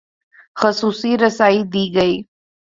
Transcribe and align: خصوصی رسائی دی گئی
خصوصی 0.59 1.11
رسائی 1.17 1.63
دی 1.73 1.85
گئی 1.95 2.15